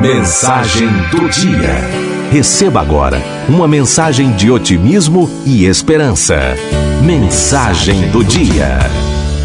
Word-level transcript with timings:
Mensagem 0.00 0.88
do 1.10 1.28
dia. 1.28 1.74
Receba 2.32 2.80
agora 2.80 3.20
uma 3.46 3.68
mensagem 3.68 4.32
de 4.34 4.50
otimismo 4.50 5.28
e 5.44 5.66
esperança. 5.66 6.56
Mensagem 7.04 8.10
do 8.10 8.24
dia. 8.24 8.78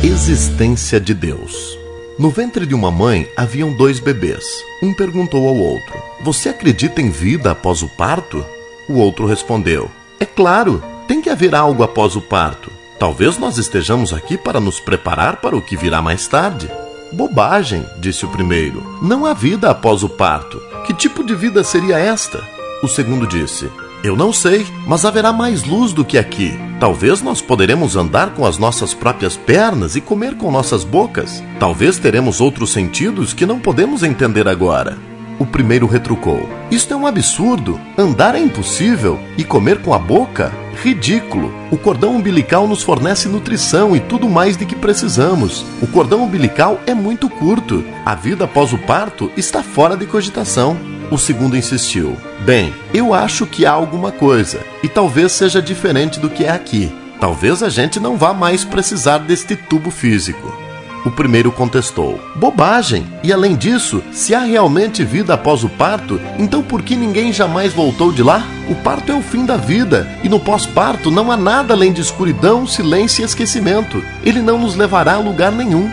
Existência 0.01 0.97
de 0.97 1.13
Deus. 1.13 1.77
No 2.17 2.29
ventre 2.29 2.65
de 2.65 2.73
uma 2.73 2.89
mãe 2.89 3.27
haviam 3.35 3.73
dois 3.73 3.99
bebês. 3.99 4.45
Um 4.81 4.93
perguntou 4.93 5.45
ao 5.45 5.57
outro: 5.57 6.01
Você 6.21 6.47
acredita 6.47 7.01
em 7.01 7.09
vida 7.09 7.51
após 7.51 7.81
o 7.81 7.89
parto? 7.89 8.45
O 8.87 8.93
outro 8.93 9.25
respondeu: 9.25 9.91
É 10.21 10.25
claro, 10.25 10.81
tem 11.05 11.21
que 11.21 11.29
haver 11.29 11.53
algo 11.53 11.83
após 11.83 12.15
o 12.15 12.21
parto. 12.21 12.71
Talvez 12.97 13.37
nós 13.37 13.57
estejamos 13.57 14.13
aqui 14.13 14.37
para 14.37 14.61
nos 14.61 14.79
preparar 14.79 15.41
para 15.41 15.57
o 15.57 15.61
que 15.61 15.75
virá 15.75 16.01
mais 16.01 16.29
tarde. 16.29 16.71
Bobagem, 17.11 17.85
disse 17.97 18.25
o 18.25 18.29
primeiro. 18.29 18.83
Não 19.01 19.25
há 19.25 19.33
vida 19.33 19.69
após 19.69 20.03
o 20.03 20.09
parto. 20.09 20.61
Que 20.85 20.93
tipo 20.93 21.23
de 21.23 21.33
vida 21.33 21.63
seria 21.63 21.97
esta? 21.97 22.43
O 22.83 22.87
segundo 22.87 23.25
disse: 23.25 23.69
Eu 24.03 24.15
não 24.15 24.33
sei, 24.33 24.65
mas 24.85 25.05
haverá 25.05 25.31
mais 25.31 25.63
luz 25.63 25.93
do 25.93 26.03
que 26.03 26.17
aqui. 26.17 26.57
Talvez 26.79 27.21
nós 27.21 27.41
poderemos 27.41 27.95
andar 27.95 28.33
com 28.33 28.45
as 28.45 28.57
nossas 28.57 28.93
próprias 28.93 29.37
pernas 29.37 29.95
e 29.95 30.01
comer 30.01 30.35
com 30.35 30.51
nossas 30.51 30.83
bocas. 30.83 31.43
Talvez 31.59 31.97
teremos 31.97 32.41
outros 32.41 32.71
sentidos 32.71 33.33
que 33.33 33.45
não 33.45 33.59
podemos 33.59 34.03
entender 34.03 34.47
agora. 34.47 34.97
O 35.39 35.45
primeiro 35.45 35.87
retrucou: 35.87 36.49
Isto 36.69 36.93
é 36.93 36.97
um 36.97 37.07
absurdo. 37.07 37.79
Andar 37.97 38.35
é 38.35 38.39
impossível 38.39 39.19
e 39.37 39.43
comer 39.43 39.81
com 39.81 39.93
a 39.93 39.99
boca? 39.99 40.51
Ridículo. 40.81 41.53
O 41.71 41.77
cordão 41.77 42.15
umbilical 42.15 42.67
nos 42.67 42.83
fornece 42.83 43.27
nutrição 43.27 43.95
e 43.95 43.99
tudo 43.99 44.29
mais 44.29 44.57
de 44.57 44.65
que 44.65 44.75
precisamos. 44.75 45.65
O 45.81 45.87
cordão 45.87 46.23
umbilical 46.23 46.79
é 46.85 46.93
muito 46.93 47.29
curto. 47.29 47.83
A 48.05 48.13
vida 48.13 48.45
após 48.45 48.73
o 48.73 48.77
parto 48.77 49.31
está 49.35 49.63
fora 49.63 49.95
de 49.95 50.05
cogitação. 50.05 50.77
O 51.09 51.17
segundo 51.17 51.57
insistiu: 51.57 52.17
Bem, 52.45 52.73
eu 52.93 53.13
acho 53.13 53.45
que 53.45 53.65
há 53.65 53.71
alguma 53.71 54.11
coisa, 54.11 54.59
e 54.83 54.87
talvez 54.87 55.31
seja 55.31 55.61
diferente 55.61 56.19
do 56.19 56.29
que 56.29 56.43
é 56.43 56.49
aqui. 56.49 56.91
Talvez 57.19 57.63
a 57.63 57.69
gente 57.69 57.99
não 57.99 58.17
vá 58.17 58.33
mais 58.33 58.65
precisar 58.65 59.19
deste 59.19 59.55
tubo 59.55 59.89
físico. 59.89 60.64
O 61.05 61.11
primeiro 61.11 61.51
contestou: 61.51 62.19
Bobagem! 62.35 63.05
E 63.23 63.31
além 63.31 63.55
disso, 63.55 64.01
se 64.11 64.33
há 64.33 64.39
realmente 64.39 65.05
vida 65.05 65.35
após 65.35 65.63
o 65.63 65.69
parto, 65.69 66.19
então 66.39 66.63
por 66.63 66.81
que 66.81 66.95
ninguém 66.95 67.31
jamais 67.31 67.71
voltou 67.71 68.11
de 68.11 68.23
lá? 68.23 68.43
O 68.67 68.75
parto 68.75 69.11
é 69.11 69.15
o 69.15 69.21
fim 69.21 69.45
da 69.45 69.55
vida, 69.55 70.09
e 70.23 70.27
no 70.27 70.39
pós-parto 70.39 71.11
não 71.11 71.31
há 71.31 71.37
nada 71.37 71.75
além 71.75 71.93
de 71.93 72.01
escuridão, 72.01 72.65
silêncio 72.65 73.21
e 73.21 73.25
esquecimento. 73.25 74.03
Ele 74.23 74.41
não 74.41 74.57
nos 74.57 74.75
levará 74.75 75.13
a 75.13 75.19
lugar 75.19 75.51
nenhum. 75.51 75.89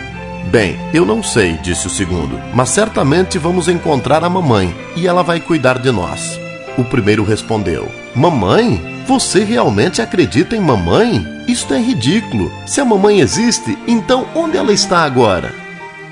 Bem, 0.49 0.77
eu 0.93 1.05
não 1.05 1.21
sei, 1.21 1.53
disse 1.57 1.87
o 1.87 1.89
segundo, 1.89 2.39
mas 2.53 2.69
certamente 2.69 3.37
vamos 3.37 3.67
encontrar 3.67 4.23
a 4.23 4.29
mamãe 4.29 4.75
e 4.95 5.07
ela 5.07 5.23
vai 5.23 5.39
cuidar 5.39 5.79
de 5.79 5.91
nós. 5.91 6.42
O 6.77 6.83
primeiro 6.83 7.23
respondeu: 7.23 7.89
Mamãe? 8.15 8.93
Você 9.05 9.43
realmente 9.43 10.01
acredita 10.01 10.55
em 10.55 10.61
mamãe? 10.61 11.27
Isto 11.47 11.73
é 11.73 11.79
ridículo. 11.79 12.51
Se 12.65 12.79
a 12.79 12.85
mamãe 12.85 13.19
existe, 13.19 13.77
então 13.85 14.25
onde 14.33 14.57
ela 14.57 14.71
está 14.71 14.99
agora? 14.99 15.53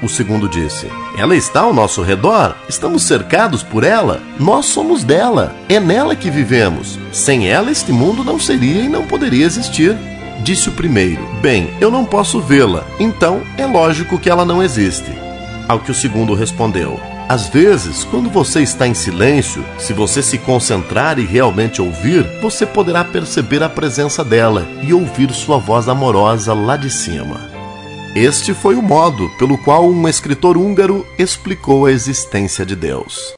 O 0.03 0.09
segundo 0.09 0.49
disse: 0.49 0.87
Ela 1.17 1.35
está 1.35 1.61
ao 1.61 1.73
nosso 1.73 2.01
redor, 2.01 2.55
estamos 2.67 3.03
cercados 3.03 3.63
por 3.63 3.83
ela, 3.83 4.21
nós 4.39 4.65
somos 4.65 5.03
dela, 5.03 5.55
é 5.69 5.79
nela 5.79 6.15
que 6.15 6.29
vivemos. 6.29 6.99
Sem 7.11 7.47
ela, 7.47 7.71
este 7.71 7.91
mundo 7.91 8.23
não 8.23 8.39
seria 8.39 8.81
e 8.81 8.89
não 8.89 9.05
poderia 9.05 9.45
existir. 9.45 9.95
Disse 10.43 10.69
o 10.69 10.73
primeiro: 10.73 11.25
Bem, 11.41 11.69
eu 11.79 11.89
não 11.89 12.03
posso 12.03 12.41
vê-la, 12.41 12.83
então 12.99 13.41
é 13.57 13.65
lógico 13.65 14.19
que 14.19 14.29
ela 14.29 14.43
não 14.43 14.61
existe. 14.61 15.11
Ao 15.67 15.79
que 15.79 15.91
o 15.91 15.95
segundo 15.95 16.33
respondeu: 16.33 16.99
às 17.31 17.47
vezes, 17.47 18.03
quando 18.03 18.29
você 18.29 18.61
está 18.61 18.85
em 18.85 18.93
silêncio, 18.93 19.63
se 19.79 19.93
você 19.93 20.21
se 20.21 20.37
concentrar 20.37 21.17
e 21.17 21.25
realmente 21.25 21.81
ouvir, 21.81 22.25
você 22.41 22.65
poderá 22.65 23.05
perceber 23.05 23.63
a 23.63 23.69
presença 23.69 24.21
dela 24.21 24.67
e 24.83 24.93
ouvir 24.93 25.31
sua 25.31 25.57
voz 25.57 25.87
amorosa 25.87 26.53
lá 26.53 26.75
de 26.75 26.89
cima. 26.89 27.39
Este 28.13 28.53
foi 28.53 28.75
o 28.75 28.81
modo 28.81 29.29
pelo 29.39 29.57
qual 29.57 29.89
um 29.89 30.09
escritor 30.09 30.57
húngaro 30.57 31.07
explicou 31.17 31.85
a 31.85 31.91
existência 31.93 32.65
de 32.65 32.75
Deus. 32.75 33.21